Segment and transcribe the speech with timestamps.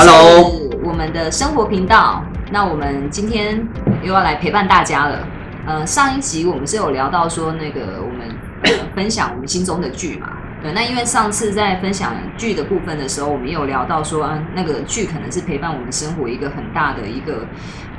[0.00, 0.52] Hello
[0.84, 2.22] 我们的生活频道。
[2.52, 3.66] 那我们今天
[4.00, 5.26] 又要来陪伴大家了。
[5.66, 8.28] 呃，上一集我们是有聊到说那个我们、
[8.62, 10.28] 呃、分享我们心中的剧嘛。
[10.62, 17.44] 对，那因为上次在分享剧的部分的时候，我们也有聊到说，啊，那个剧可能是陪伴我们生活一个很大的一个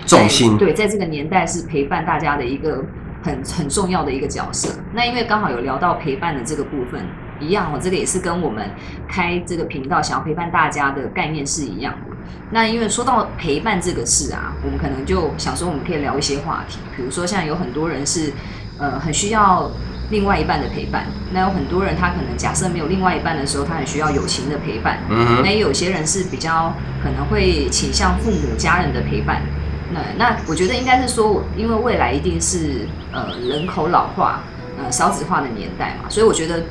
[0.05, 2.81] 重心对，在这个年代是陪伴大家的一个
[3.21, 4.73] 很很重要的一个角色。
[4.93, 7.05] 那因为刚好有聊到陪伴的这个部分，
[7.39, 8.69] 一样哦，这个也是跟我们
[9.07, 12.15] 开这个频道想要陪伴大家的概念是一样的。
[12.51, 18.31] 那因为说到陪伴这个事啊，我们可能就想说，我们可以聊一些话题，比如说像有很多人是
[18.77, 19.69] 呃很需要
[20.09, 24.99] 另外一半的陪伴，那有很多人他可能假设没有另外一半的时候，他很需要友情的陪伴。
[25.09, 29.41] 嗯，那也有些人是比较可能会倾向父母家人的陪伴。
[29.91, 34.41] 那那我觉得应该是说，因为未来一定是呃人口老化、
[34.77, 36.63] 呃少子化的年代嘛，所以我觉得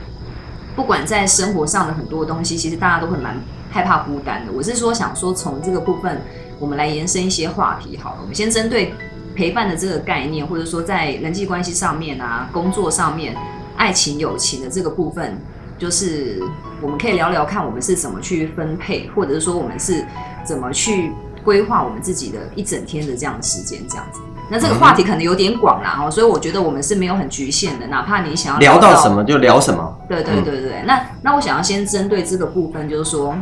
[0.78, 3.37] 不管在生活上的很多东西，其实大家都会蛮
[3.68, 4.52] 害怕孤单的。
[4.52, 6.23] 我是说想说从这个部分，
[6.60, 8.18] 我们来延伸一些话题好了。
[8.21, 8.95] 我们先针对
[9.34, 13.37] 陪伴的这个概念，或者说在人际关系上面啊、工作上面、
[13.76, 15.37] 爱情、友情的这个部分，
[15.76, 16.40] 就是
[16.80, 20.06] 我们可以聊聊看，我们是怎么去分配，或者是说我们是
[20.45, 21.10] 怎么去
[21.45, 24.21] 规划我们自己的一整天的这样的时间，这样子。
[24.51, 29.99] 那这个话题可能有点广啦，哦，所以我觉得我们是没有很局限的，哪怕你想要聊到什么就聊什么。
[30.09, 33.37] 对对对对对，那那我想要先针对这个部分，就是说，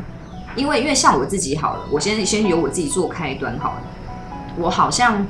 [0.57, 3.83] 因为因为像我自己好了，我先先由我自己做开端好了，
[4.59, 5.25] 我好像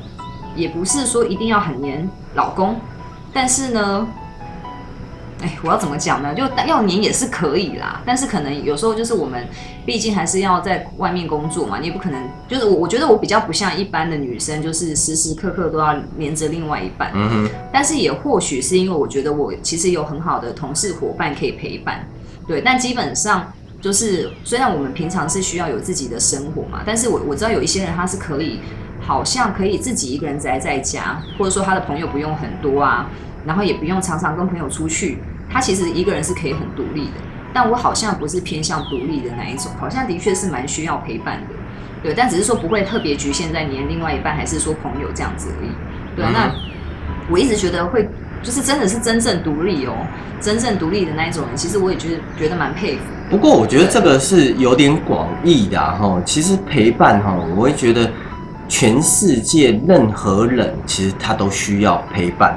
[0.55, 2.77] 也不是说一定要很黏老公，
[3.35, 4.07] 但是呢，
[5.43, 6.35] 哎，我要怎么讲呢？
[6.35, 9.47] 就要黏也是可以啦，但是可能有时候就是我们
[9.85, 22.09] 毕竟还是要在外面工作嘛，你也不可能就是我我觉得我比较不像一般的女生，就是时时刻刻都要黏着另外一半，嗯哼，但是也或许是因为我觉得我其实有很好的同事伙伴可以陪伴，
[22.49, 28.59] 对，但基本上就是虽然我们平常是需要有自己的生活嘛，但是我我知道有一些人他是可以，
[29.03, 33.11] 好像可以自己一个人宅在家，或者说他的朋友不用很多啊，
[33.47, 35.19] 然后也不用常常跟朋友出去，
[35.49, 37.13] 他其实一个人是可以很独立的。
[37.55, 41.55] 但我好像不是偏向独立的那一种，好像的确是蛮需要陪伴的，
[42.03, 45.71] 对，但只是说不会特别局限在你的另外一半，还是说朋友这样子而已。
[46.15, 46.55] 对啊，那
[47.31, 48.07] 我一直觉得会，
[48.43, 49.95] 就是真的是真正独立哦，
[50.39, 53.05] 真正独立的那一种人，其实我也觉得觉得蛮佩服。
[53.31, 56.21] 不过我觉得这个是有点广义的哈。
[56.27, 58.11] 其实陪伴哈，我会觉得
[58.69, 62.55] 全世界任何人其实他都需要陪伴。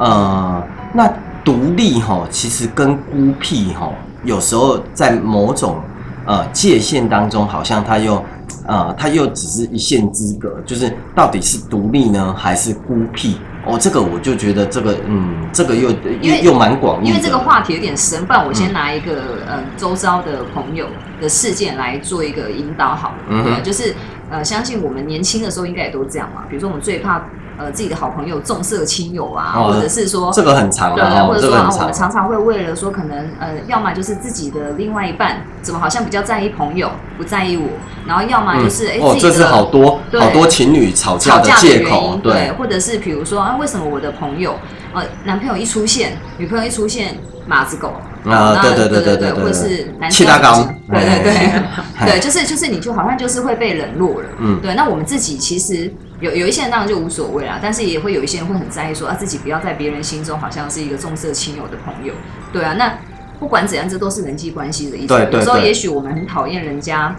[0.00, 1.12] 呃，那
[1.44, 3.92] 独立哈，其实跟孤僻哈，
[4.24, 5.78] 有时候在某种
[6.24, 8.24] 呃界限当中，好像它又
[8.66, 13.36] 呃它又只是一线之隔，就是到底是独立呢，还是孤僻？
[13.66, 15.90] 哦，这个我就觉得这个嗯，这个又
[16.22, 17.08] 又又蛮广义。
[17.08, 19.12] 因为这个话题有点深，不然我先拿一个、
[19.46, 20.86] 呃周遭的朋友
[21.20, 23.16] 的事件来做一个引导好了。
[23.28, 23.94] 嗯就是
[24.30, 26.44] 呃相信我们年轻的时候应该也都这样嘛。
[26.48, 27.24] 比如说我们最怕
[27.58, 31.90] 呃自己的好朋友重色轻友啊，哦或者是说这个很长对，或者我们。
[31.92, 37.68] 常常会为了说，可能呃，要么就是自己的另外一半怎么好像比较在意朋友，不在意我，
[38.06, 44.54] 然后要么就是哎、这是好多对好多情侣吵架的借口对，或者是比如说啊，为什么我的朋友
[44.94, 47.92] 呃男朋友一出现，女朋友一出现，马子狗
[48.24, 54.74] 啊那对对对对对或者是男气生大纲对对对哎 对，就是就是你就好像就是会被冷落了，嗯对。
[54.74, 62.12] 那我们自己其实有有一些人当然就无所谓啦，但是也会有一些人会很在意说啊，自己不要在别人心中好像是一个重色轻友的朋友，
[62.52, 62.74] 对啊。
[62.74, 62.92] 那
[63.38, 65.18] 不管怎样，这都是人际关系的一种。
[65.32, 67.16] 有时候也许我们很讨厌人家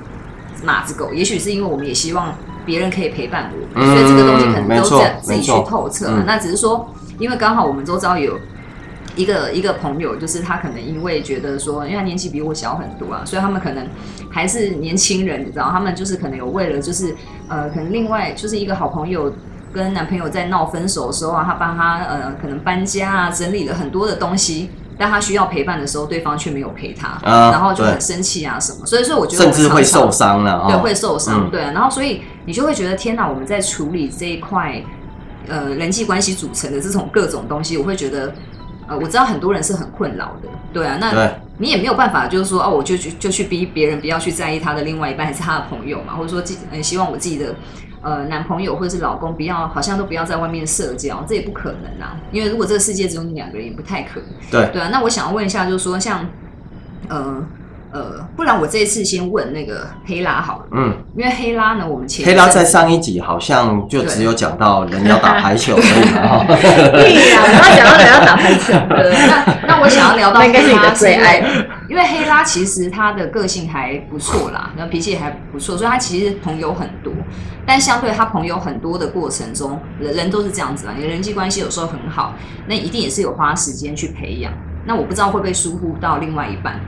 [0.64, 6.06] 马子狗，也许是因为我们也希望别人可以陪伴我所以这个东西可能都是自己去透彻。
[6.10, 8.38] 嗯那只是说，因为刚好我们周遭有
[9.16, 13.88] 一个一个朋友，就是他可能因为觉得说，因为他年纪比我小很多啊，所以他们可能
[14.30, 17.16] 还是年轻人，你知道，他们就是可能有为了就是
[17.48, 19.34] 呃，可能另外就是一个好朋友。
[19.74, 28.86] 跟男朋友在闹分手的时候啊，他帮他呃可能搬家啊，整理了很多的东西，但他需要陪伴的时候，对方却没有陪他，啊然后就很生气啊什么。
[28.86, 31.72] 所以说，我觉得我甚至会受伤了对，哦会受伤，嗯对啊。
[31.72, 34.84] 然后所以你就会觉得天哪，我们在处理这一块
[35.48, 38.34] 呃人际关系组成的这种各种东西，我会觉得
[38.92, 40.98] 呃，我知道很多人是很困扰的，对啊。
[41.00, 47.56] 那你也没有办法，就是说哦，我就去就去逼别人不要去在意他的另外一半还是他的朋友嘛，或者说自呃希望我自己的。
[48.04, 52.18] 呃，男朋友或者是老公不要，好像都不要在外面社交，这也不可能啊。
[52.32, 54.30] 因为如果这个世界只有你两个人，也不太可能。
[54.50, 56.28] 对，对啊，那我想要问一下，就是说像，
[57.10, 57.46] 呃，
[57.94, 71.44] 呃，不然我这一次先问那个黑拉好了，嗯，因为黑拉呢，我们前黑拉在上一集好像就只有讲到人要打排球而已嘛， 对呀，我要讲到人要打排球， 对，那那我想要聊到应该是你的黑拉最爱
[71.90, 77.12] 因为黑拉其实他的个性还不错啦，那脾气也还不错，所以他其实朋友很多。
[77.66, 82.34] 但相对他朋友很多的过程中，人人都是这样子啊，你的人际关系有时候很好，
[82.68, 84.52] 那一定也是有花时间去培养。
[84.86, 86.80] 那我不知道会不会疏忽到另外一半，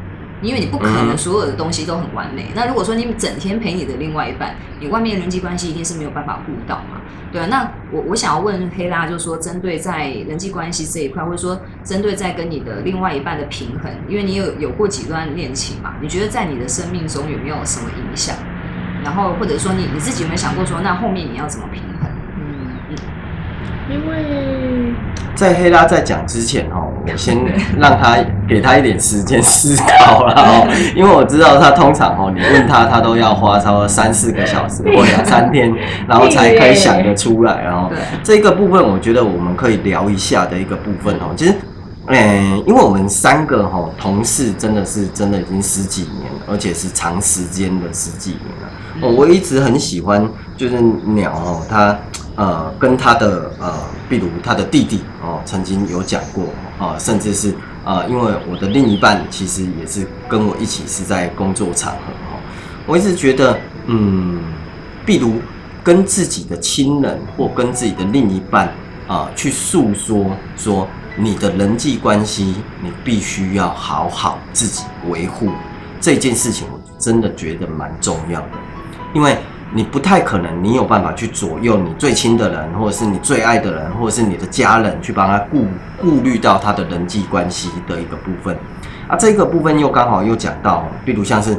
[0.44, 2.48] 因为你不可能嗯所有的东西都很完美。
[2.54, 7.02] 那如果说你整天陪你的另外一半，你外面的人际关系一定是没有办法顾到嘛。
[7.32, 18.36] 对啊，那我我想要问黑拉，就是说针对在人际关系这一块，或者说针对在跟你的另外一半的平衡，因为你有有过几段恋情嘛，你觉得在你的生命中有没有什么影响？
[19.04, 22.10] 然后或者说你你自己有没有想过说，那后面你要怎么平衡？
[22.38, 22.96] 嗯嗯，
[23.90, 24.94] 因为
[25.44, 27.38] 在黑拉在讲之前哦，我 先
[27.78, 28.16] 让他
[28.48, 35.74] 给他一点时间思考啦哦，因为我知道他通常哦，你问他，他都要花差不多三四个小时或两三天，
[36.08, 41.34] 然后才可以想得出来，然后对，这个部分，我觉得我们可以聊一下的一个部分哦。
[41.36, 41.54] 其实，
[42.08, 48.70] 嗯、因为我们三个哈、同事真的是真的已经十几年了，而且是长时间的十几年了。
[49.02, 50.26] 哦，我一直很喜欢，
[50.56, 51.98] 就是鸟哦，他
[52.36, 53.74] 呃跟他的呃，
[54.10, 56.46] 比如他的弟弟哦，曾经有讲过
[56.80, 57.54] 啊、甚至是
[57.86, 62.40] 呃，因为我的另一半其实也是跟我一起是在工作场合哦，
[62.86, 63.58] 我一直觉得，
[63.88, 64.42] 嗯，
[65.06, 65.36] 比如
[65.84, 68.74] 跟自己的亲人或跟自己的另一半
[69.08, 70.26] 啊、去诉说
[70.56, 70.88] 说
[71.18, 75.50] 你的人际关系，你必须要好好自己维护
[76.00, 78.48] 这件事情，我真的觉得蛮重要的，
[79.14, 79.38] 因为
[79.76, 85.66] 你不太可能你有办法去左右你最亲的人，或者是你最爱的人，或者是你的家人，去帮他顾
[86.00, 88.56] 顾虑到他的人际关系的一个部分。
[89.08, 91.58] 啊，这个部分又刚好又讲到，比如像是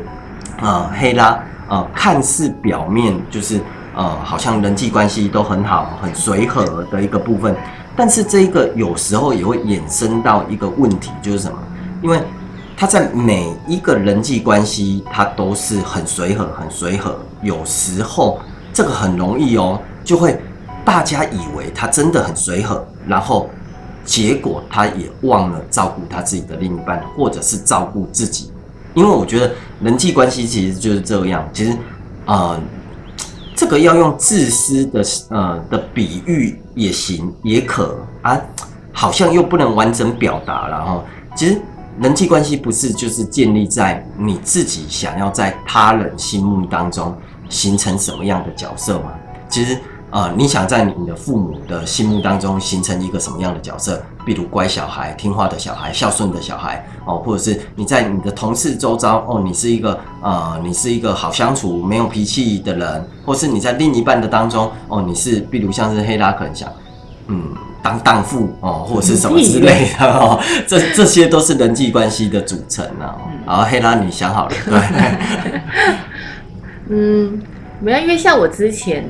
[0.60, 1.38] 呃黑拉，
[1.68, 3.60] 呃看似表面就是
[3.96, 7.54] 呃好像人际关系都很好、很随和的一个部分，
[7.96, 11.58] 但是这一个有时候也会衍生到一个问题，就是什么？
[12.00, 12.22] 因为
[12.76, 18.40] 他在每一个人际关系，他都是很随和、很随和，有时候
[18.72, 20.40] 这个很容易哦，就会
[20.84, 23.48] 大家以为他真的很随和，然后
[24.04, 28.50] 结果他也忘了照顾他自己的另一半，或者是照顾自己。
[28.94, 31.76] 因为我觉得人际关系其实就是这样，其实
[32.26, 32.60] 呃，
[33.56, 38.40] 这个要用自私的呃的比喻也行，也可啊，
[38.92, 41.04] 好像又不能完整表达了哈。
[41.34, 41.60] 其实
[42.00, 47.16] 人际关系不是就是建立在你自己想要在他人心目当中
[47.48, 49.12] 形成什么样的角色吗？
[49.48, 49.78] 其实
[50.10, 54.00] 呃，你想在你的父母的心目当中形成一个什么样的角色？
[54.24, 66.72] 比如乖小孩、听话的小孩、孝顺的小孩哦，或者是你在你的同事周遭哦，你是一个呃，你是一个好相处、没有脾气的人，或是你在另一半的当中哦，你是比如像是黑拉肯想，
[67.26, 67.42] 嗯，
[67.82, 73.16] 当荡妇哦，或者是什么之类的哦，这这些都是人际关系的组成啊。
[73.44, 74.78] 然后黑拉，你想好了对？
[76.88, 77.40] 嗯，
[77.80, 79.04] 没有，因为像我之前，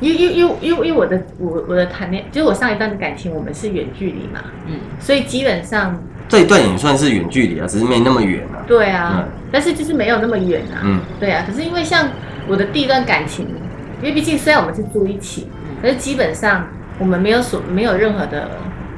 [0.00, 8.62] 因为因为因为因为我的我我的谈恋，就是我上一段的感情，我们是远距离嘛，嗯，所以基本上这一段也算是远距离啊，只是没那么远啊。
[8.66, 9.28] 对啊，嗯。
[9.50, 11.00] 但是就是没有那么远啊，嗯。
[11.18, 11.44] 对啊。
[11.46, 12.08] 可是因为像
[12.46, 13.46] 我的第一段感情，
[14.00, 15.48] 因为毕竟虽然我们是住一起，
[15.82, 16.66] 可是基本上
[16.98, 18.50] 我们没有所没有任何的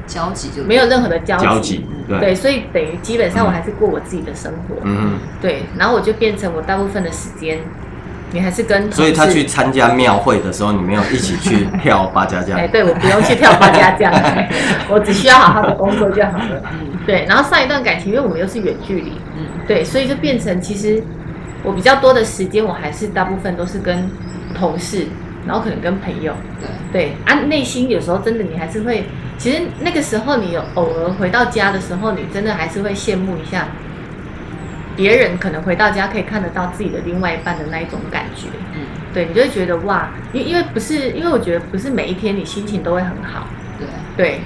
[0.06, 1.87] 交集就没有任何的交集，交集
[2.18, 5.18] 对，对，所以等于基本上我还是过我自己的生活，嗯。
[5.40, 7.58] 对，然后我就变成我大部分的时间，
[8.32, 12.66] 你还是跟哼，所以他去参加庙会的时候，你没有一起去跳八家将哎，。
[12.66, 14.12] 对我不用去跳八家将，
[14.90, 16.62] 我只需要好好的工作就好了。
[17.06, 19.46] 对，然后上一段感情，因为我们又是远距离，嗯。
[19.66, 21.02] 对，所以就变成其实
[21.62, 24.11] 我比较多的时间，我还是大部分都是跟
[24.54, 25.06] 同事，
[25.47, 27.12] 然后可能跟朋友，对，对。
[27.25, 29.04] 啊，内心有时候真的你还是会，
[29.38, 33.68] 其实那个时候你有偶尔回到家的时候，你真的还是会羡慕一下
[34.97, 38.49] 别人可能回到家可以看得到自己的另外一半的那一种感觉。
[38.75, 38.82] 嗯。
[39.12, 43.47] 对你就会觉得哇，因因为不是，因为我觉得不是每一天你心情都会很好，
[43.78, 44.40] 对，对。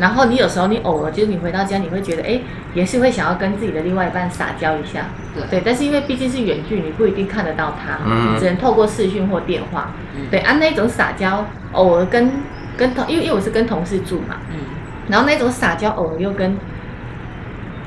[0.00, 2.40] 然后你有时候你偶尔就是你回到家，你会觉得哎，
[2.74, 5.44] 也是会想要跟自己的另外一半撒娇一下，对。
[5.50, 5.62] 对。
[5.64, 8.38] 但是因为毕竟是远距，你不一定看得到他，嗯。
[8.38, 10.26] 只能透过视讯或电话，嗯。
[10.30, 10.40] 对。
[10.40, 12.30] 按、那种撒娇，偶尔跟
[12.76, 14.60] 跟同，因为因为我是跟同事住嘛，嗯。
[15.08, 16.56] 然后那种撒娇偶尔又跟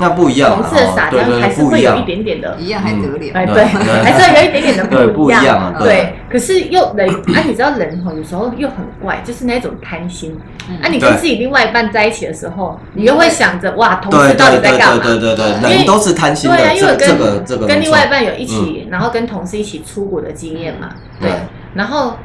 [0.01, 3.17] 那不一样啊，同事的撒娇哦对对还是会有一不一样，点点的一样还得了？
[3.33, 10.37] 哎，对对，对还是会有一点点的对不一一样啊对对，可是又人啊，你知道人哈，有时候又很怪，就是那种贪心。
[10.69, 15.03] 嗯啊，你跟自己另外一半在一起的时候，你又会想着哇，同事到底对对在干嘛？
[15.03, 20.89] 对对对因对，为人都是贪心的，对啊，因为跟这个这个跟另外一半有一起，然后跟同事一起出国的经验嘛，
[21.19, 21.35] 对对。
[21.73, 22.15] 然后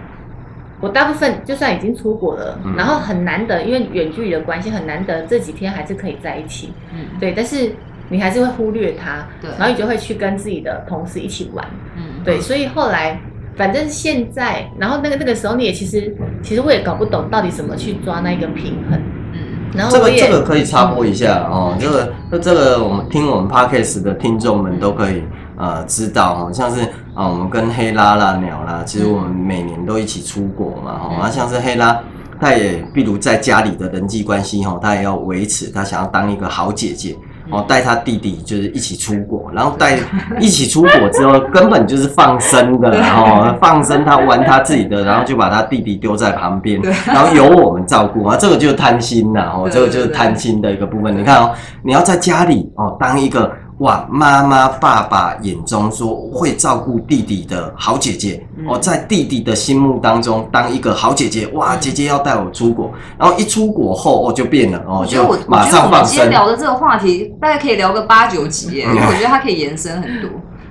[0.80, 7.33] 我大部分就算已经出国了，嗯然后很难得，因为远距离的关系很难得，这几天还是可以在一起，嗯对。
[7.33, 7.73] 但是
[8.09, 11.64] 你还是会忽略他，对然后你就会去跟自己的同事一起玩，
[11.97, 12.40] 嗯对。
[12.40, 13.18] 所以后来。
[13.56, 19.00] 反正现在，然后那个那个时候，你也其实其实我也搞不懂到底怎么去抓那个平衡。
[19.33, 19.40] 嗯
[19.75, 25.23] 然后这个这个可以插播一下哦，这个这个我们听我们 podcast 的听众们都可以
[25.57, 26.83] 呃知道哦，像是
[27.15, 31.99] 啊、我们跟黑拉啦鸟啦，其实我们每年都一起出国嘛哈，嗯啊像是黑拉。
[32.39, 37.17] 她也，比如在家里的人际关系哈，她也要维持，她想要当一个好姐姐
[37.51, 39.99] 哦，带她弟弟就是一起出国，然后带
[40.39, 51.17] 一起出国之后，根本就是放生的然后，放生他玩他自己的，然后就把他弟弟丢在旁边，然后由我们照顾啊，这个就是贪心呐哦，这个就是贪心的一个部分。
[51.17, 58.66] 你看哦，你要在家里哦当一个哇妈妈爸爸眼中说会照顾弟弟的好姐姐嗯。
[58.66, 61.80] 哦，在弟弟的心目当中当一个好姐姐哇，嗯。
[61.80, 66.12] 姐姐要带我出国，然后一出国后哦就变了哦，就马我觉得我们上放生。
[66.12, 70.30] 今天聊的这个话题，大概可以聊个八九集耶，因嗯为我觉得它可以延伸很多。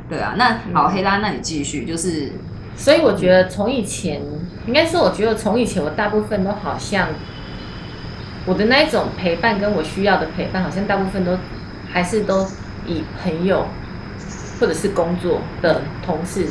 [0.10, 2.32] 对啊，那好，黑拉，那你继续，就是
[2.76, 4.22] 所以我觉得从以前，
[4.66, 7.08] 应该说，我觉得从以前我大部分都好像，
[8.46, 11.38] 我的那一种陪伴跟我需要的陪伴，好像大部分都
[11.92, 12.46] 还是都
[12.86, 13.66] 以朋友
[14.60, 16.46] 或者是工作的同事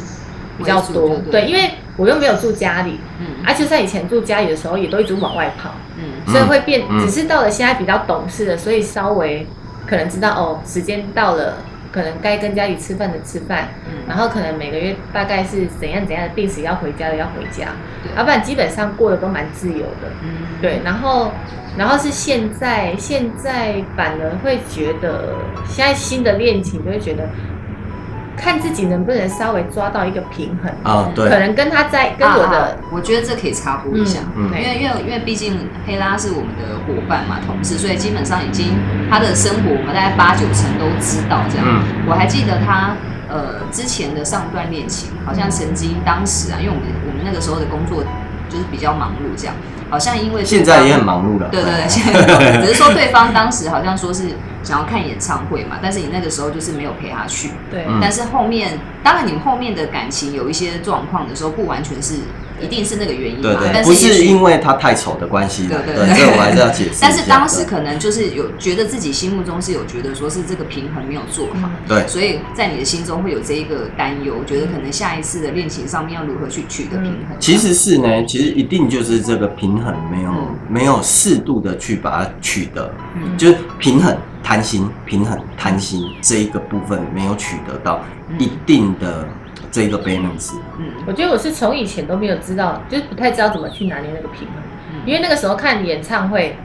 [0.58, 1.16] 比较多。
[1.30, 6.82] 对对，因为我又没有住家里，嗯而且在以前住家里的时候，也都一直往外跑，嗯所以会变。
[6.88, 9.46] 嗯只是到了现在比较懂事了，所以稍微
[9.86, 11.58] 可能知道哦，时间到了，
[11.94, 17.68] 可能该跟家里吃饭的吃饭，嗯，然后可能每个月大概是怎样怎样的定时要回家的要回家，
[18.02, 18.10] 对。
[18.16, 20.10] 要不然基本上过得都蛮自由的。
[20.24, 20.58] 嗯。
[20.60, 21.30] 对，然后
[21.78, 25.36] 然后是现在现在反而会觉得，
[25.68, 27.28] 现在新的恋情就会觉得，
[28.36, 34.20] 看自己能不能稍微抓到一个平衡，啊，对，可能跟他在跟我啊的，我觉得这可以插播一下。
[34.36, 38.72] 嗯因为因为因为毕竟黑拉是我们的伙伴嘛，同事，所以基本上已经
[39.10, 41.66] 他的生活我们大概八九成都知道这样。
[41.66, 42.94] 嗯我还记得他
[43.28, 48.04] 呃之前的上段恋情，好像曾经当时啊，因为我们我们那个时候的工作
[48.48, 49.54] 就是比较忙碌这样，
[49.90, 51.48] 好像因为现在也很忙碌了。
[51.50, 54.24] 对对对，现在 只是说对方当时好像说是
[54.62, 57.50] 想要看演唱会嘛，但是你那个时候就是没有陪他去。
[57.70, 62.14] 对，嗯但是后面，当然你们后面的感情有一些状况的时候，不完全是
[62.64, 66.14] 一定是那个原因嘛，对对，但不是因为他太丑的关系，对，对对对。
[66.16, 66.98] 这个我还是要解释。
[67.02, 72.06] 但是当时可能就是有觉得自己心目中是有觉得说是这个平衡没有做好，对。
[72.08, 77.36] 所以在你的心中会有这一个担忧，觉得可能下一次的恋情上面要如何去取得平衡。
[77.38, 80.56] 其实是呢，其实一定就是这个平衡没有、嗯。
[80.68, 83.36] 没有适度的去把它取得，嗯。
[83.36, 88.36] 就是平衡贪心，平衡贪心这一个部分没有取得到嗯。
[88.38, 89.26] 一定的
[89.74, 90.52] 这个 balance。
[90.78, 90.86] 嗯。
[91.04, 94.56] 我觉得我是从以前都没有知道，就是不太知道怎么去拿捏那个平衡，
[94.92, 95.00] 嗯。
[95.04, 96.56] 因为那个时候看演唱会，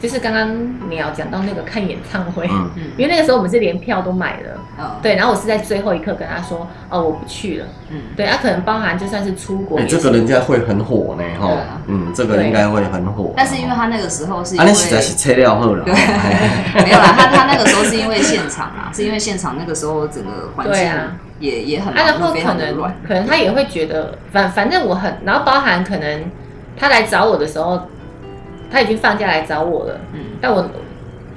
[0.00, 2.82] 就是刚刚你要讲到那个看演唱会，嗯，嗯。
[2.96, 4.96] 因为那个时候我们是连票都买了，哦。
[5.02, 8.00] 对，然后我是在最后一刻跟他说，哦，我不去了，嗯。
[8.16, 11.80] 对，他、可能包含就算是出国哎、这个人家会很火呢，哈、啊。
[11.86, 13.32] 嗯，这个应该会很火。
[13.36, 15.94] 但是因为他那个时候是因啊，为你实在是切料后了，对，
[16.82, 22.76] 没有啦，他他那个时候是因为现场啊，是因为现场那个时候整个环境啊也也很啊，然后可能。
[23.06, 26.24] 可能他也会觉得，反反正我很，然后包含可能
[26.76, 27.80] 他来找我的时候，
[28.70, 30.68] 他已经放假来找我了，嗯但我，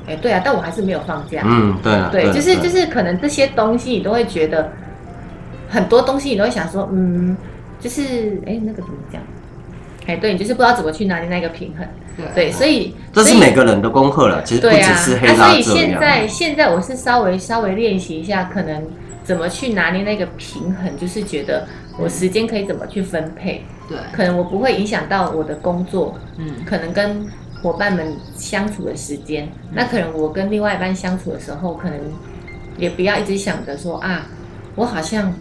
[0.08, 4.72] 哎、对啊，但我还是没有放假，嗯，对啊，对，了就是就是可能这些东西你都会觉得，
[5.70, 7.38] 很多东西你都会想说，嗯，
[7.79, 9.22] 就是哎、那个怎么讲？
[10.08, 11.88] 哎，对你就是不知道怎么去拿捏那个平衡，
[12.18, 15.62] 对对，所以这是所以每个人的功课了，其实不对啊，只是黑啊，所以。
[15.62, 18.84] 现在现在我是稍微稍微练习一下，可能
[19.30, 21.68] 怎么去拿捏那个平衡，就是觉得
[22.00, 26.52] 我时间可以怎么去分配，对，可能我不会影响到我的工作，嗯。
[26.66, 27.24] 可能跟
[27.62, 32.00] 伙伴们相处的时间，那可能我跟另外一半相处的时候，可能
[32.76, 34.26] 也不要一直想着说啊，
[34.74, 35.32] 我好像。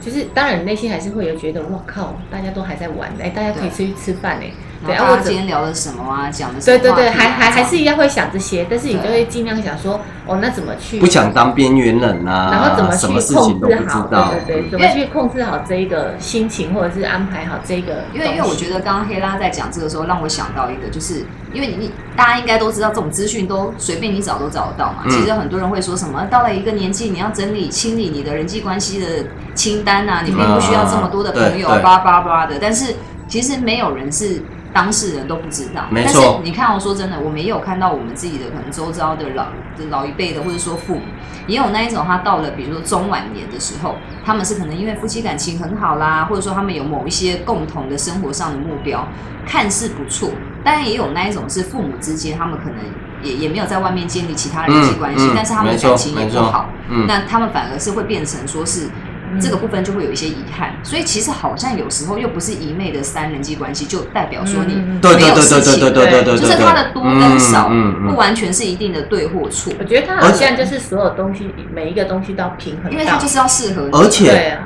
[0.00, 4.48] 就是，当然内心还是会有觉得，我靠，大家都还在玩，哎、大家可以出去吃饭哎，
[4.86, 18.04] 对啊今天聊了什么啊，讲了什么对对对，还还还是一样会想这些，但是你就会尽量想说，哦，那怎么去不想当边缘人啊，然后怎么去什么事控情都不知制好，对对对，怎么去控制好这一个心情，或者是安排好这个。
[18.14, 25.02] 因为因为我觉得刚刚黑拉在讲这个时候，让我想到一个，就是因为你你大家应该都知道，这种资讯都随便你找都找得到嘛。
[25.06, 29.06] 嗯其实很多人会说什么，到了一个年纪，你要整理清理你的人际关系的
[29.54, 32.58] 清单啊，你并不需要这么多的朋友叭叭叭的。
[32.60, 32.94] 但是
[33.26, 34.40] 其实没有人是。
[34.72, 39.46] 当事人都不知道，但是你看，我说真的，我们也有看到我们自己的可能周遭的老
[39.90, 41.02] 老一辈的，或者说父母，
[41.46, 49.08] 也有那一种，他到了比如说中晚年的时候，他们是可能因为夫妻感情很好啦，或者说他们有某一些共同的生活上的目标，
[49.46, 50.30] 看似不错，
[50.62, 52.76] 但也有那一种是父母之间，他们可能
[53.22, 58.90] 也也没有在外面建立其他人际关系，嗯嗯但是他们的感情也不好，嗯那他们反而是会变成说是。
[59.30, 67.70] 嗯这个部分就会有一些遗憾，所以其实好像有时候又不是一昧的三人际关系，就代表说你没有对对对事情对对对对，就是它的多跟少，
[68.08, 73.90] 不完全是一定的对或错，我觉得它好像就是所有东西，每一个东西都要平衡，因为它就是要适合你。
[73.92, 74.58] 而且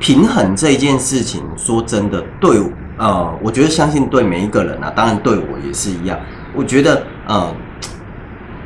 [0.00, 2.58] 平衡这件事情，说真的，对
[2.98, 6.18] 呃，我觉得相信对每一个人啊，当然对我也是一样。
[6.54, 7.54] 我觉得呃，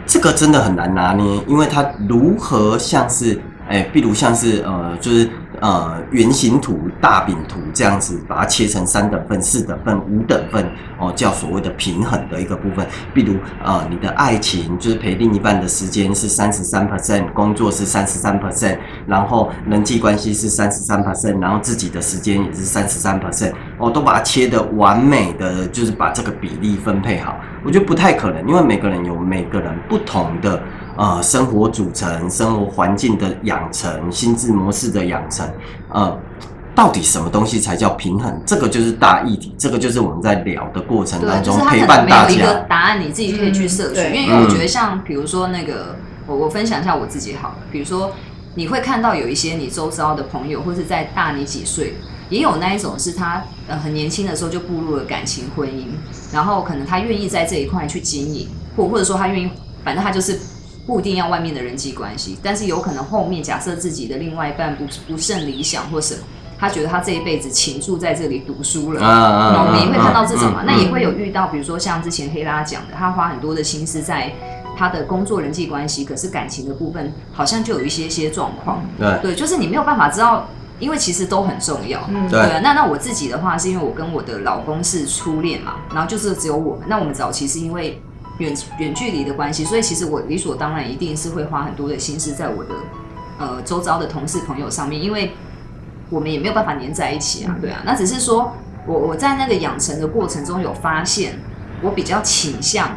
[0.06, 3.38] 这个真的很难拿捏，因为它如何像是
[3.72, 10.62] 哎，比如像是呃，就是呃圆形图、大饼图这样子，把它切成三等份、四等份、五等份
[10.98, 12.86] 哦，叫所谓的平衡的一个部分。
[13.14, 18.76] 比如呃，你的爱情就是陪另一半的时间是三十三 percent，工作是三十三 percent，
[19.06, 27.40] 然后人际关系是三十三 percent，然后自己的时间也是三十三 percent，哦，都把它切的完美的，就是把这个比例分配好。
[27.64, 30.62] 我觉得不太可能，因为每个人有每个人不同的
[30.96, 35.48] 呃生活组成、生活环境的养成、心智模式的养成，
[35.90, 36.18] 呃。
[36.74, 38.34] 到底什么东西才叫平衡？
[38.46, 42.60] 这个就是大议题，这个就是我们在聊的过程，当中陪伴大没有一个家。
[42.60, 43.92] 答案，你自己可以去摄取。
[43.92, 45.96] 嗯对因为因为我觉得像比如说那个，
[46.26, 48.12] 我我分享一下我自己好了，比如说
[48.54, 51.96] 你会看到有一些你周遭的朋友，或是在大你几岁，
[52.30, 55.88] 也有那一种是他呃很年轻的时候就步入了感情婚姻，
[56.32, 59.50] 然后可能他愿意在这一块去经营，或或者说他愿意，
[59.84, 60.40] 反正他就是。
[60.92, 66.20] 不一定要外面的人际关系，但是有可能后面假设自己的另外一半不不甚理想或什么，
[66.58, 74.30] 他觉得他这一辈子倾注在这里读书了，啊我们也会看到这种嘛，嗯那也会有遇到，比如说像之前黑拉讲的，他花很多的心思在
[74.76, 78.84] 他的工作人际关系，可是感情的部分好像就有一些些状况。
[78.98, 80.46] 对对，就是你没有办法知道，
[80.78, 82.00] 因为其实都很重要。
[82.08, 86.84] 嗯对啊，那那我自己的话，是因为我跟我的老公是初恋嘛，然后就是只有我们。
[86.86, 87.98] 那我们早期是因为
[88.38, 92.70] 远远距离的关系，所以其实我理所当然一定是会花很多的心思在我的
[93.38, 95.32] 呃周遭的同事朋友上面，因为
[96.10, 97.82] 我们也没有办法黏在一起啊，对啊。
[97.84, 98.54] 那只是说
[98.86, 101.38] 我我在那个养成的过程中有发现，
[101.82, 102.90] 我比较倾向。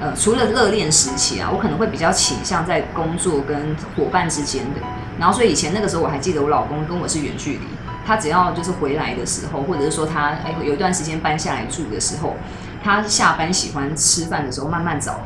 [0.00, 4.80] 呃，除了热恋时期啊，我可能会比较倾向在工作跟伙伴之间的。
[5.20, 7.60] 然后，所以以前那个时候，我还记得我老公跟我是远距离，
[8.04, 12.34] 他只要就是回来的时候，或者是说他哎有一段时间搬下来住的时候，
[12.84, 15.20] 他下班喜欢吃饭的时候慢慢找，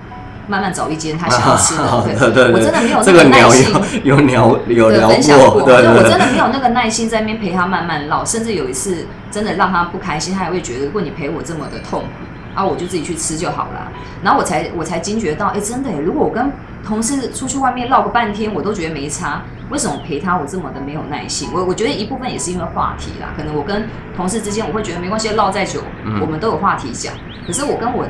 [0.47, 2.03] 慢慢找一间他想要吃的。
[2.07, 4.01] 对对对，我真的没有这个聊那个耐心。
[4.05, 12.07] 有 有聊有聊对分享过， 对对对我真的没有那个耐心在那边陪他慢慢唠，甚至有一次真的让他不开心，他还会觉得如果你陪我这么的痛苦，
[12.55, 13.91] 啊，我就自己去吃就好了。
[14.23, 16.51] 然后我才我才惊觉到，哎，真的，如果我跟
[16.85, 21.51] 同事出去外面唠个半天，我都觉得没差，为什么陪他我这么的没有耐心？
[21.53, 27.13] 我我觉得一部分也是因为话题啦，可能我跟同事之间我会觉得没关系，唠再久，嗯我们都有话题讲。
[27.47, 28.05] 可是我跟我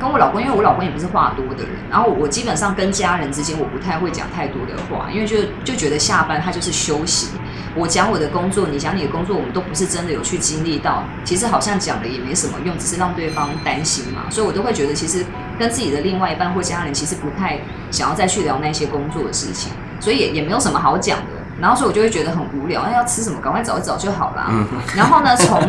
[0.00, 7.30] 跟我老公，因为我老公也不是话多的人，然后我基本上跟家人之间我不太会讲太多的话，因为就就觉得下班他就是休息。
[7.74, 14.22] 我讲我的工作，你讲你的工作，我们都不是真的有去经历到，其实好像讲了也没什么用，只是让对方担心嘛。
[14.30, 15.24] 所以我都会觉得，其实
[15.58, 21.38] 跟自己的另外一半或家人，其实不太想要再去聊那些工作的事情，所以也也没有什么好讲的。
[21.60, 24.46] 然后所以我就会觉得很无聊，那要吃什么，赶快找一找就好啦。
[24.48, 24.64] 嗯
[24.96, 25.60] 然后呢，从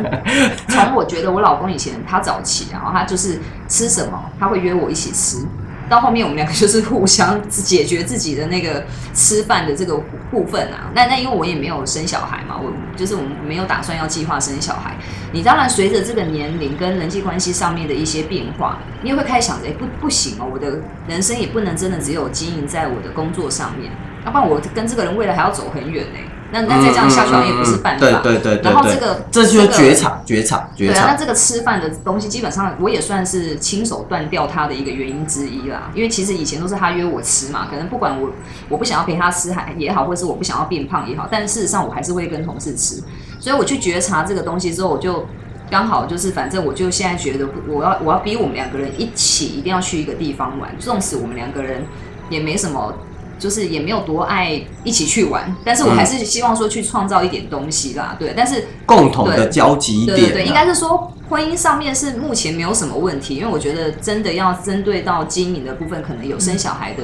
[0.67, 5.47] 从我觉得我老公以前他早起，然后他就是吃什么，他会约我一起吃。
[5.89, 9.97] 到后面我们两个就是互相解决自己的那个吃饭的这个
[10.30, 10.91] 部分啊。
[10.93, 14.95] 那那因为我也没有生小孩嘛，我就是我们没有打算要计划生小孩。
[15.34, 23.91] 你当然随着这个年龄跟人际关系上面的一些变化，你也会开始想着，哎、不不行哦，我的人生也不能真的只有经营在我的工作上面，
[24.25, 26.19] 要不然我跟这个人未来还要走很远呢。
[26.51, 28.05] 那那再这样下去好像也不是办法。
[28.05, 31.19] 嗯对对对然后这个这就是这个绝场绝场对啊，那。
[31.19, 35.91] 这个吃饭的东西，基本上我也算是亲手断掉他的一个原因之一啦。
[35.93, 38.29] 因为其实以前都是他约我吃嘛，可能不管我
[38.69, 43.03] 我不想要陪他吃还也好，或是我不想要变胖也好，但事实上我还是会跟同事吃。
[43.38, 45.27] 所以我去觉察这个东西之后，我就
[45.69, 51.83] 刚好就是反正我就现在觉得我要我要逼我们两个人一起一定要去一个地方玩，纵使我们两个人
[52.29, 52.93] 也没什么。
[53.39, 58.34] 就是也没有多爱一起去玩，但是我还是希望说去创造一点东西啦，对。
[58.36, 67.04] 但是共同的交集点，对对，应该是说婚姻上面是目前没有什么问题，因为我觉得真的要针对到经营的部分，可能有生小孩的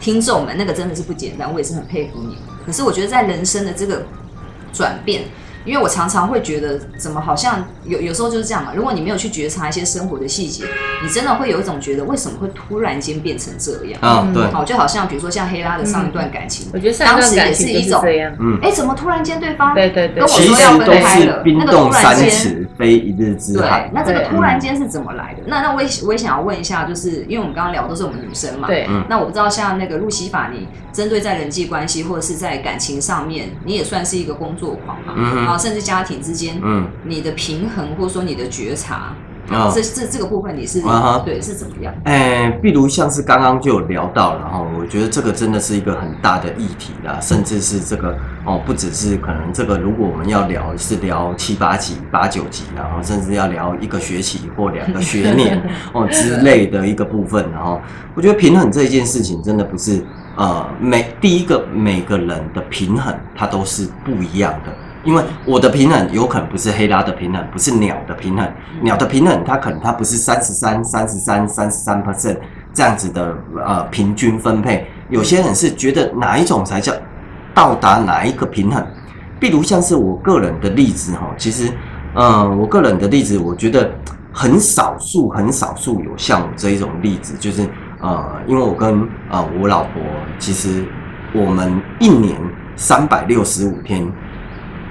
[0.00, 2.38] 听众们，那个真的是不简单，我也是很佩服你。
[2.64, 4.06] 可是我觉得在人生的这个
[4.72, 5.24] 转变。
[5.64, 8.72] 因为我常常会觉得，怎么好像有有时候就是这样嘛。
[8.74, 10.64] 如果你没有去觉察一些生活的细节，
[11.02, 14.00] 你真的会有一种觉得，为什么会突然间变成这样？
[14.00, 21.42] 啊，对，好，就好像比如说像黑拉的上一段感情，我觉得上一段感情是这样，嗯，哎，怎么突然间对方对对对，跟我说要分开了？
[21.42, 23.90] 冰冻三尺非一日之寒。
[23.92, 25.42] 那这个突然间是怎么来的？
[25.46, 36.34] 那那我也我也想要问一下，就是因为我们刚刚聊都是我们女生嘛，对，那我不知道像那个路西法，你针对在人际关系或者是在感情上面，你也算是一个工作狂嘛，嗯，啊，甚至家庭之。
[36.34, 39.14] 间，嗯，你的平衡或者说你的觉察，
[39.48, 41.94] 啊，这这这个部分你是，啊对，是怎么样？
[42.02, 55.62] 哎，比如像是刚刚就有聊到了哈，我觉得这个真的是一个很大的议题啦，甚至是这个哦，不只是可能这个，如果我们要聊是聊七八级、八九级，然后甚至要聊一个学期或两个学年
[55.94, 57.80] 哦之类的一个部分，然后
[58.16, 60.04] 我觉得平衡这一件事情真的不是
[60.36, 64.72] 呃每第一个每个人的平衡它都是不一样的。
[65.04, 68.50] 因为我的平衡有可能不是黑拉的平衡，不是鸟的平衡。
[68.80, 72.38] 鸟的平衡，它可能它不是三十三、三十三、三十三 percent
[72.72, 73.36] 这样子的
[73.66, 74.86] 呃平均分配。
[75.10, 76.92] 有些人是觉得哪一种才叫
[77.52, 78.82] 到达哪一个平衡。
[79.38, 81.70] 比如像是我个人的例子哈，其实
[82.14, 83.90] 呃，我个人的例子，我觉得
[84.32, 87.68] 很少数、很少数有像我这一种例子，就是
[88.00, 90.00] 呃，因为我跟呃我老婆，
[90.38, 90.86] 其实
[91.34, 92.40] 我们一年
[92.74, 94.10] 三百六十五天。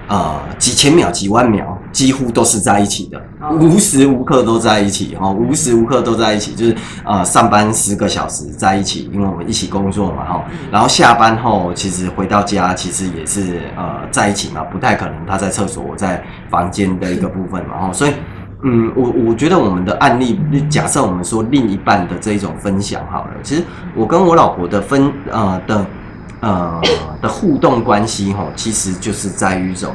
[0.08, 3.22] 呃，几千秒、几万秒，几乎都是在一起的，
[3.60, 18.12] 无时无刻都在一起哈，无时无刻都在一起，就是呃，上班十个小时在一起，因为我们一起工作嘛哈，然后下班后其实回到家，其实也是呃在一起嘛，不太可能他在厕所，我在房间的一个部分嘛哈，所以
[18.64, 20.38] 嗯，我我觉得我们的案例，
[20.70, 23.64] 假设我们说另一半的这一种分享好了，其实
[23.96, 25.86] 我跟我老婆的分呃的。
[26.44, 26.82] 呃
[27.22, 29.94] 的互动关系哈，其实就是在于一种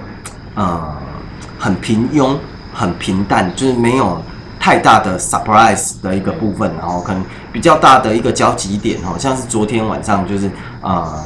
[0.55, 0.97] 呃
[1.59, 2.35] 很平庸、
[2.73, 4.19] 很平淡，就是没有
[4.59, 11.23] 太大的 surprise 的一个部分，然后可能比较大的一个交集点哈，像是昨天晚上就是呃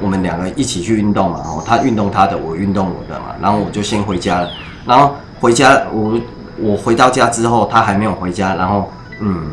[0.00, 4.48] 我们两个一起去运动嘛，然后他运动他的，我运动我的嘛，然后我就先回家了，
[4.86, 6.20] 然后回家我
[6.56, 9.50] 我回到家之后，他还没有回家，然后嗯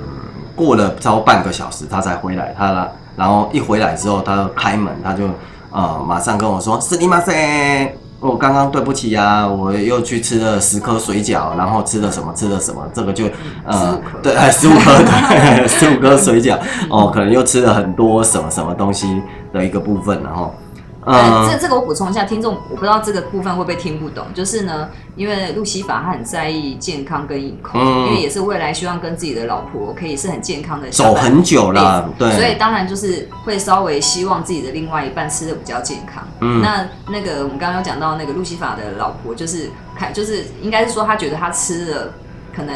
[0.56, 2.88] 过了不超半个小时他才回来，他。
[3.19, 5.25] 然后一回来之后，他开门，他就
[5.71, 7.19] 呃马上跟我说：“是你吗？
[7.19, 12.34] 塞，我刚刚对不起呀，我又去吃了十颗水饺，然后吃了什么？
[12.34, 12.82] 吃了什么？
[12.93, 13.25] 这个就
[13.65, 16.58] 呃对，十五颗，对，十五颗水饺
[16.89, 19.21] 哦，可能又吃了很多什么什么东西
[19.53, 20.55] 的一个部分，然后。”
[21.48, 36.28] 这这个我补充一下，听众我不知道这个部分会不会听不懂，就是呢，因为路西法他很在意健康跟饮控，因为也是未来希望跟自己的老婆可以是很健康的走很久了，对，所以当然就是会稍微希望自己的另外一半吃的比较健康。
[36.41, 42.13] 嗯，那那个我们刚刚讲到那个路西法的老婆，就是看就是应该是说他觉得他吃的
[42.56, 42.76] 可能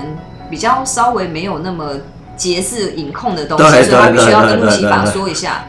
[0.49, 1.91] 比较稍微没有那么
[2.35, 5.65] 节制饮控的东西，所以他必须要跟路西法说一下。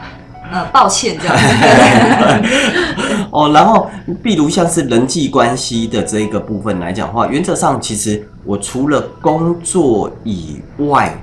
[0.51, 1.35] 呃，抱歉，这样。
[3.31, 3.89] 哦，然后，
[4.23, 11.17] 比如像是人际关系的这一个部分来讲话，原则上其实我除了工作以外，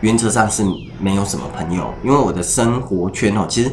[0.00, 0.62] 原则上是
[1.00, 3.72] 没有什么朋友，因为我的生活圈哦，其实，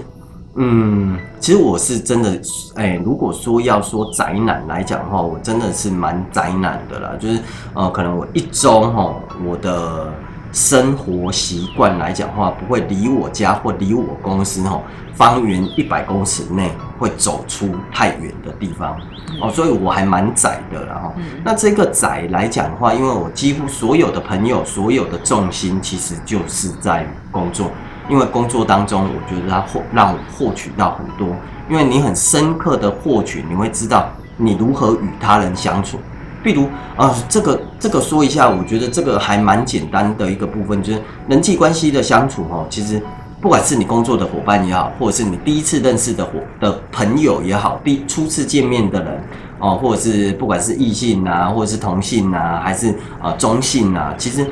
[0.56, 2.42] 嗯，其实我是真的，
[2.76, 7.40] 哎，如果说要说宅男来讲的话，我真的是蛮宅男的啦，就是
[7.74, 9.14] 呃，可能我一周哈，
[9.46, 10.12] 我的。
[10.52, 14.82] 生活习惯来讲话，不会离我家或离我公司哦
[15.14, 18.98] 方圆一百公尺内会走出太远的地方
[19.42, 27.70] 哦，所以我还蛮窄的然后，那这个窄来讲的话，因为我几乎所有的朋友，所有的重心其实就是在工作，
[28.10, 31.36] 因为工作当中，我觉得它获让我获取到很多，
[31.70, 36.00] 因为你很深刻的获取，你会知道你如何与他人相处。
[36.44, 42.66] 譬如啊，这个这个说一下，我觉得这个还蛮简单的一个部分，就是人际关系的相处哈。
[42.70, 43.02] 其实
[43.42, 49.22] 不管是你工作的伙伴也好，或者是你第一次认识的伙的朋友也好，第初次见面的人
[49.60, 54.48] 哦，或者是不管是异性啊，或者是同性啊，还是啊中性啊，其实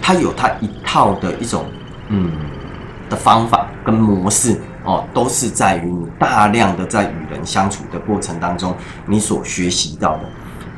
[0.00, 1.64] 他有他一套的一种
[2.08, 2.30] 嗯
[3.08, 8.74] 的方法跟模式哦，都是在于你大量的在与人相处的过程当中，
[9.06, 10.24] 你所学习到的。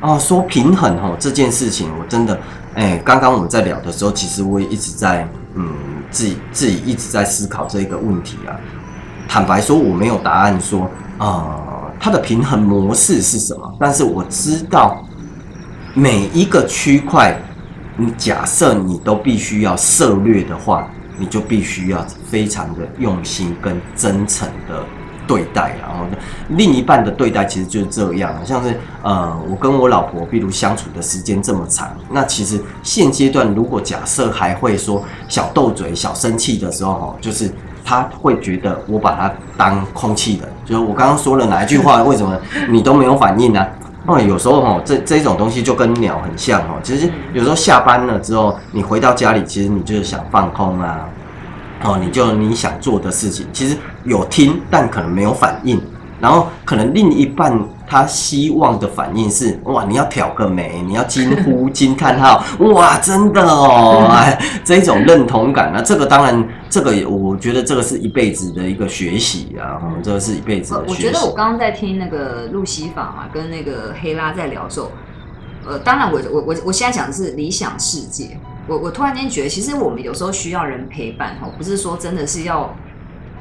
[0.00, 2.38] 哦，说平衡哦这件事情，我真的，
[2.74, 5.72] 哎，刚刚我们在聊的时候，其实我也一直在，嗯，
[6.10, 8.52] 自己自己一直在思考这个问题啊。
[9.26, 13.74] 坦白说，我没有答案，说啊，它的平衡模式是什么？
[13.80, 15.02] 但是我知道
[15.94, 17.34] 每一个区块，
[17.96, 24.84] 你假设你都必须要涉略的话，你就必须要非常的用心跟真诚的。
[25.26, 26.04] 对待，然后
[26.48, 37.50] 另一半的对待其实就是这样，像是呃，我跟我老婆，比如相处的时间这么长，那其实现阶段如果假设还会说小斗嘴、小生气的时候，哈，就是
[37.84, 43.66] 他会觉得我把他当空气的，就是我刚刚说了哪一句话，为什么你都没有反应呢？
[44.06, 51.08] 哦，有时候哈，这这种东西就跟鸟很像哦，其实有时候下班了之后，你回到家里，其实你就是想放空啊。
[51.84, 55.80] 哦，你就你想做的事情，其实有听，但可能没有反应。
[56.20, 64.08] 然后可能另一半他希望的反应是：哇，你要挑个眉，你要惊呼 惊叹号，哇，真的哦，
[64.64, 71.06] 这种认同感那这个当然，这个我觉得这个是一辈子的一个学习啊，这个是一辈子的学习。
[71.06, 74.90] 我觉得我刚刚在听那个路西法嘛，跟那个黑拉在聊的时候，
[75.66, 78.38] 呃，当然我我我我现在讲的是理想世界。
[78.66, 82.74] 我我突然间觉得，其实我们有时候需要人陪伴哈，不是说真的是要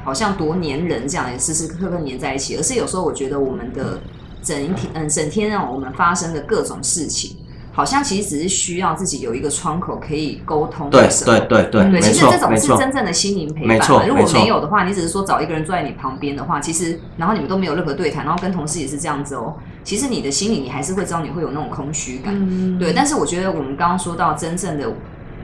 [0.04, 4.00] 好像多黏人这样，时时刻刻黏在一起，而是有时候我觉得我们的
[4.42, 7.36] 整天嗯整天让我们发生的各种事情。
[7.76, 10.88] 好像其实只是需要自己有一个窗口可以沟通。
[10.90, 14.06] 对对对对，对，其实这种是真正的心灵陪伴。
[14.06, 19.56] 如果没有的话，你只是说找一个人坐在你旁边的话，其实然后你们都没有任何对谈，然后跟同事也是这样子哦。
[19.82, 22.78] 其实你的心里你还是会知道你会有那种空虚感。
[22.78, 24.88] 对，但是我觉得我们刚刚说到真正的，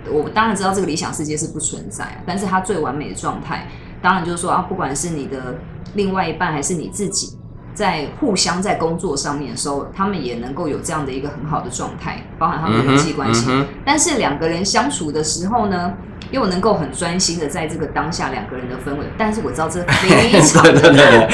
[0.09, 3.67] 我当然知道这个理想世界是不存在，但是它最完美的状态，
[4.01, 5.59] 当然就是说啊，不管是你的
[5.95, 7.37] 另外一半还是你自己。
[7.73, 13.49] 在互相在工作上面的时候，他们也能够有这样的一个很好的状态，包含他们的人际关系。
[13.87, 15.95] 但是两个人相处的时候呢，
[16.31, 19.05] 又能够很专心的在这个当下两个人的氛围。
[19.19, 21.29] 但是我知道这非常 的难，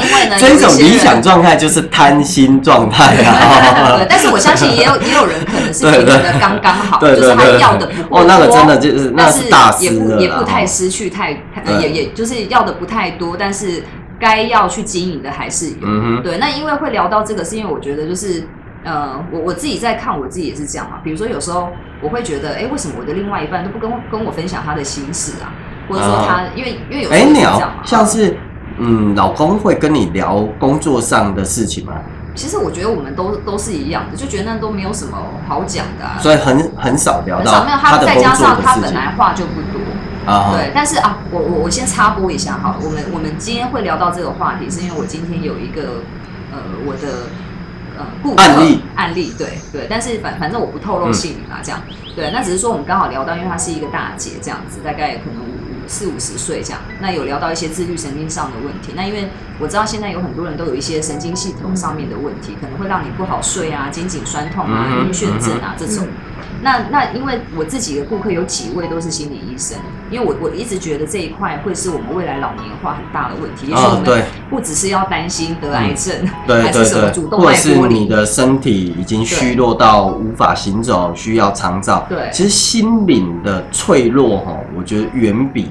[0.00, 3.96] 因为呢，这种理想状态就是贪心状态啊。
[3.98, 9.84] 对，但是我相信也有也有人可能是觉得刚刚好，就是他要的不够多，那个真的就是那是大师
[10.18, 11.30] 也不太失去太，
[11.80, 13.82] 也也就是要的不太多，但是。
[14.22, 16.36] 该要去经营的还是有，对。
[16.36, 18.46] 那因为会聊到这个，是因为我觉得就是，
[18.84, 20.98] 呃，我我自己在看我自己也是这样嘛。
[21.04, 21.68] 比如说有时候
[22.00, 25.52] 我会觉得，哎，为什么我的另外一半都不跟跟我分享他的心事啊？
[25.88, 28.36] 或者说他，因为因为有时候这样嘛，像是
[28.78, 31.94] 嗯，老公会跟你聊工作上的事情吗？
[32.34, 39.80] 其实我觉得我们都都是一样的，就觉得那都没有什么好讲的，所以很很少聊到没有他再加上他本来话就不多。
[40.56, 46.04] 对，但是啊，我我我先插播一下哈，我们我们今天会聊到这个话题，是因为我今天有一个
[46.52, 47.26] 呃我的
[48.00, 48.80] 呃顾客案例。
[48.96, 51.80] 案例，对对，但是反反正我不透露姓名啊，这样。
[52.16, 55.59] 对，那只是说我们刚好聊到，因为她是一个大姐这样子，大概可能五
[55.90, 66.06] 四五十岁这样，那有聊到一些自律神经上的问题，那因为我知道现在有很多人都有一些神经系统上面的问题，可能会让你不好睡啊，肩颈酸痛啊，晕眩症啊这种。
[66.62, 69.78] 那那因为我自己的顾客有几位都是心理医生，
[70.10, 76.14] 因为我我一直觉得这一块会是我们未来老年化很大的问题，也许我们不只是要担心得癌症，
[76.46, 82.06] 还是什么主动脉剥离，或是你的身体已经虚弱到无法行走，需要长照。
[82.10, 85.70] 对，其实心灵的脆弱哈，我觉得远比。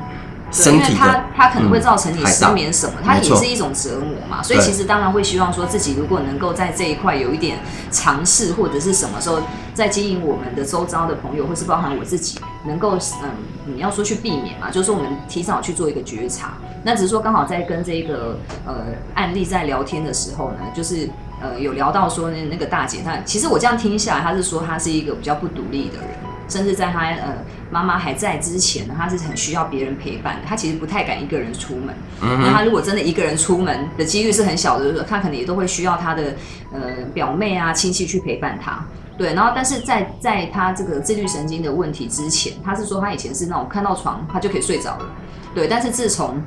[0.51, 4.41] 对，因为它它可能会造成你失眠什么，它也是一种折磨嘛。
[4.41, 7.59] 所以其实当然会希望说自己如果能够在这一块有一点
[7.91, 9.39] 尝试，或者是什么时候
[9.73, 13.29] 在经营我们的周遭的朋友，或是包含我自己，能够嗯，
[13.75, 16.53] 你要说去避免嘛，就是说我们提早去做一个觉察。
[16.83, 21.09] 那只是说刚好在跟这个呃案例在聊天的时候呢，就是
[21.41, 26.07] 呃有聊到说那那个大姐，她其实我这样听下来，她是说她是一个比较不独立的人，
[26.49, 27.37] 甚至在他呃。
[27.71, 30.41] 妈妈还在之前呢，他是很需要别人陪伴的。
[30.43, 31.93] 他其实不太敢一个人出门。
[32.19, 36.33] 那他如果真的一个人出门的几率是很小的，他可能也都会需要他的
[36.73, 38.83] 呃表妹啊亲戚去陪伴他。
[39.19, 45.05] 对，然后但是在在他这个自律神经的问题之前，他是说他以前是那种看到床他就可以睡着了。
[45.53, 46.41] 对，但是自从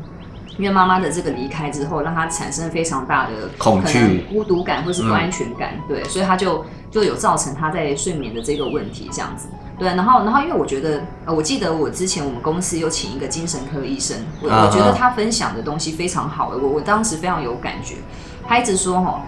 [0.58, 5.74] 因为妈妈的这个离开之后，让他产生非常大的恐惧、孤独感或是不安全感。
[5.88, 9.48] 对，所以他就就有造成他在睡眠的这个问题这样子。
[9.78, 17.96] 对，然后，然后，因为我觉得，呃，我记得我之前我们公司有请一个精神科医生，我我觉得他分享的东西非常好，我我当时非常有感觉。
[18.46, 19.22] 他一直说，哈，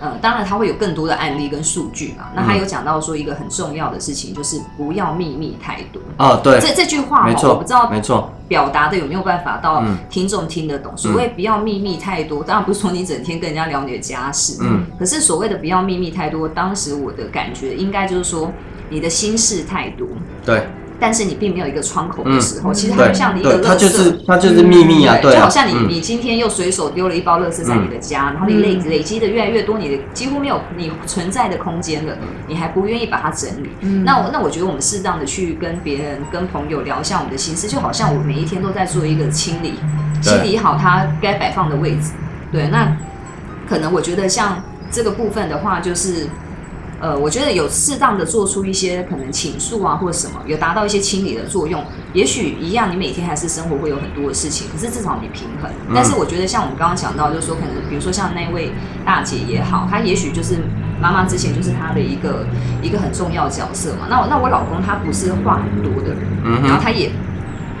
[0.00, 2.28] 呃，当然他会有更多的案例跟数据嘛。
[2.34, 6.00] 那他有讲到说一个很重要的事情，就是不要秘密太多。
[6.16, 8.32] 啊，对，这这句话，没错，我不知道，没错。
[8.50, 9.96] 表达的有没有办法到嗯。
[10.10, 10.92] 听众听得懂？
[10.96, 18.52] 所谓不要秘密太多，当然不是说你整天跟人家聊你的家事，嗯，可是所谓的不要秘密太多，当时我的感觉应该就是说
[18.88, 20.08] 你的心事太多，
[20.44, 20.66] 对
[21.00, 22.74] 但是你并没有一个窗口的时候，嗯。
[22.74, 23.08] 其实它对。
[23.08, 28.90] 就像你一个对，垃圾，它就是它就是秘密啊，对啊，就好像你、嗯你今天又随手丢了一包垃圾在你的家，然后你累嗯。
[28.90, 32.14] 累积的越来越多，你的几乎没有你存在的空间了，
[32.46, 33.70] 你还不愿意把它整理。
[33.80, 34.04] 嗯。
[34.04, 39.74] 那我那我觉得我们适当的去跟别人、跟朋友聊一下我们的心思，就好像我每一天都在做一个清理，
[40.20, 42.12] 清理好它该摆放的位置。
[42.52, 42.96] 对，那
[43.68, 46.26] 可能我觉得像这个部分的话，就是。
[47.00, 51.82] 呃，我觉得有适当的做出一些可能倾诉啊，或者什么，有达到一些清理的作用。
[52.12, 55.70] 也许一样，你每天还是生活会有很多的事情，可是至少你平衡。
[55.88, 58.70] 嗯但是我觉得像我们刚刚讲到，就是说可能比如说像那位
[59.04, 60.58] 大姐也好，她也许就是
[61.00, 62.46] 妈妈之前就是她的一个
[62.82, 64.06] 一个很重要的角色嘛。
[64.10, 67.10] 那我那我老公他不是话很多的人，嗯，然后他也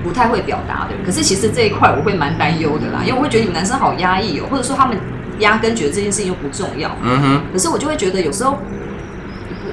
[0.02, 1.04] 不太会表达的人。
[1.04, 4.96] 可是其实这一块我会蛮担忧的啦，因为我会觉得你们男生好压抑哦，或者说他们
[5.40, 6.90] 压根觉得这件事情又不重要。
[7.02, 8.58] 嗯哼，可是我就会觉得有时候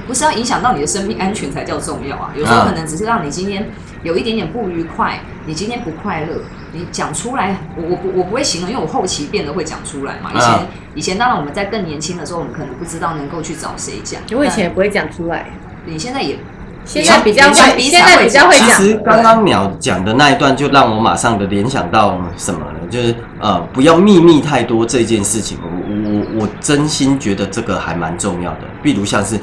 [0.08, 3.70] 不不是要影响到你的生命安全才叫重要啊，有时候嗯可能只是让你今天
[4.04, 6.42] 有一点点不愉快，你今天不快乐，
[6.72, 10.32] 你讲出来，我我不我不会形容，因为我后期变得会讲出来嘛。
[10.34, 10.68] 以前、嗯
[10.98, 14.20] 以前当然我们在更年轻的时候，我们可能不知道能够去找谁讲。
[14.36, 15.46] 我以前也不会讲出来，
[15.86, 16.36] 你现在也
[16.84, 18.72] 现在比较会，现在比较会讲其。
[18.72, 22.80] 实刚刚鸟讲的那一段，就让我马上的联想到什么呢？
[22.90, 25.60] 就是呃，不要秘密太多这件事情。
[25.62, 28.62] 我我我我真心觉得这个还蛮重要的。
[28.82, 29.40] 比如像是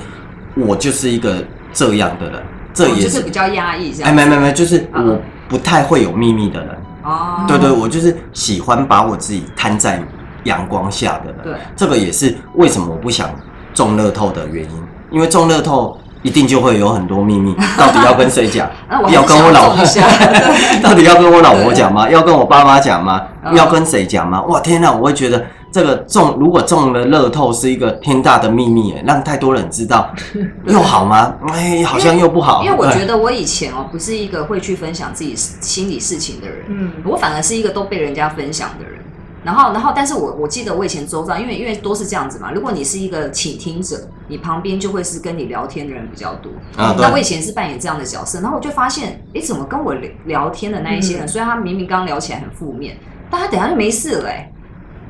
[0.56, 1.36] 我就是一个
[1.72, 4.10] 这样的人，这也是比较压抑这样。
[4.10, 6.68] 哎，没没没，就是嗯我不太会有秘密的人。
[7.04, 10.02] 哦，对对，我就是喜欢把我自己摊在
[10.44, 11.36] 阳光下的人。
[11.42, 13.28] 对，这个也是为什么我不想
[13.74, 18.66] 中乐透的原因，因为中乐透一定就会有很多秘密， 到底要跟谁讲？
[19.10, 22.08] 要跟我老想中一下对 到底要跟我老婆讲吗？
[22.08, 23.20] 要跟我爸妈讲吗？
[23.44, 24.40] 嗯要跟谁讲吗？
[24.44, 24.90] 哇，天哪！
[24.90, 30.08] 我会觉得这个中，如果中了乐透是一个天大的秘密，哎让太多人知道，
[30.68, 31.34] 又好吗？
[31.48, 32.62] 哎，好像又不好。
[32.62, 39.00] 因为我觉得我以前哦不是一个会去分享自己心理事情的人，嗯，我反而是一个都被人家分享的人。
[39.42, 42.52] 然后，然后，但是我我记得我以前周遭，因为因为都是这样子嘛。
[42.52, 46.50] 如果你是一个倾听者，你旁边就会是跟你聊天的人比较多。
[46.76, 52.96] 啊，对，那我以前是扮演这样的角色，然后我就发现，诶，怎么跟我聊聊天的那一些人，嗯虽然他明明刚刚聊起来很负面，
[53.28, 54.50] 但他等下就没事了、诶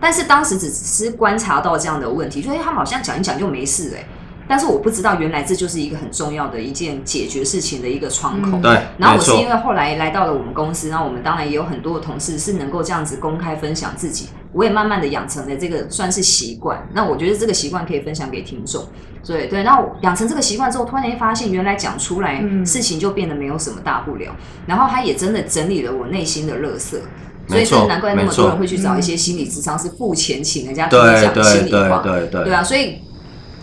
[0.05, 4.05] 但是当时只是观察到这样的问题，就诶他们好像讲一讲就没事、诶
[4.47, 8.59] 但是我不知道，原来这就是一个很重要的一件解决事情的一个窗口。
[8.59, 16.87] 嗯对，然后我是因，为后来来到了我们公司，然后我们当然也有很多的同事是能够这样子公开分享自己，我也慢慢的养成了这个算是习惯。
[16.93, 18.87] 那我觉得这个习惯可以分享给听众，
[19.25, 19.63] 对对。
[19.63, 24.37] 那我养成这个习惯之后，突然间发现原来讲出来、嗯事情就变得没有什么大不了，
[24.67, 26.99] 然后他也真的整理了我内心的垃圾。
[27.49, 32.63] 所以没错真的难怪那么多人会去找一些心理咨商，是付钱请人家跟你讲心里话，对对对啊。
[32.63, 32.99] 所以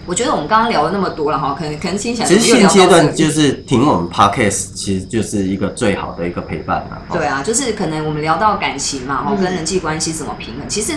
[0.05, 7.01] 我觉得我们刚刚聊了那么多了哈，可能可能听起来其实现阶段就是听我们 podcast，其实就是一个最好的一个陪伴了。
[7.09, 10.93] 哦对啊，就是可能我们聊到感情嘛，然后嗯跟人际关系怎么平衡，其实。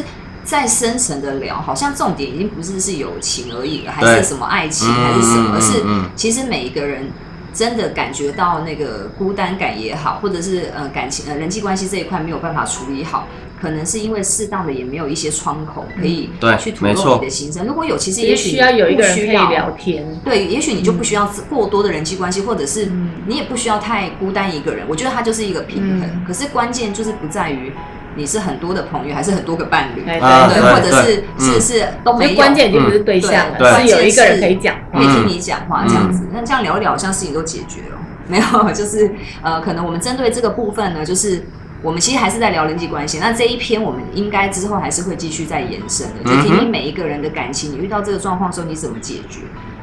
[0.46, 7.10] 再深层的聊，好像重点已经不是是友情而已了，还是什么爱情，嗯还是什么，嗯而是嗯其实每一个人
[7.54, 13.28] 真的感觉到那个孤单感也好，或者是呃感情呃人际关系这一块没有办法处理好，
[13.62, 17.64] 可能是因为适当的也没有一些窗口可以嗯对去吐露你的心声。
[17.64, 20.20] 如果有，其实也也许需要有一个人可以不需要聊天。
[20.24, 24.84] 对，也许你就不需要过多的人际关系，或者是嗯你也不需要太孤单一个人。
[24.88, 26.02] 我觉得它就是一个平衡。
[26.02, 27.72] 嗯可是关键就是不在于
[28.16, 35.06] 你是很多的朋友，还是很多个伴侣，哎对，啊对或者是是嗯是都没关键已经不是对象对了，是有一个人可以讲话可以。
[35.06, 37.98] 听嗯你讲话这样子，那这样聊一聊，好像事情都解决了。
[38.26, 39.10] 没有，就是
[39.42, 41.44] 呃，可能我们针对这个部分呢，就是
[41.82, 43.18] 我们其实还是在聊人际关系。
[43.18, 49.40] 那这一篇我们应该之后还是会继续再延伸的，就听听每一个人的感情，你遇到这个状况的时候你怎么解决。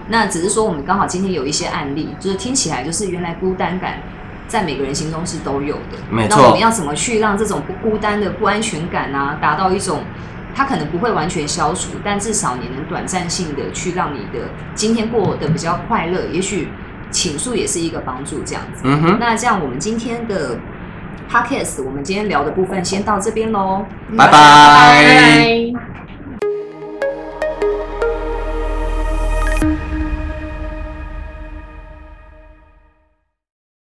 [0.07, 3.99] 那只是说我们刚好今天有一些案例，就是听起来就是原来孤单感
[4.51, 5.97] 在每个人心中是都有的。
[6.09, 10.03] 没错那我们要怎么去让这种不孤单的不安全感啊，达到一种
[10.53, 16.67] 它可能不会完全消除，但至少你能短暂性的去让你的今天过得比较快乐，也许
[17.09, 18.81] 倾诉也是一个帮助，这样子。
[18.83, 20.59] 嗯哼，那这样我们今天的
[21.31, 23.85] podcast，我们今天聊的部分先到这边喽。
[24.17, 26.10] 拜拜拜拜。